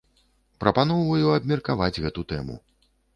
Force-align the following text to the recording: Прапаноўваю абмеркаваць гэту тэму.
Прапаноўваю 0.61 1.27
абмеркаваць 1.33 1.99
гэту 2.07 2.25
тэму. 2.33 2.57